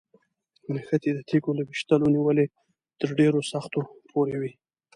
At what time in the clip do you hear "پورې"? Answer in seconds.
4.09-4.35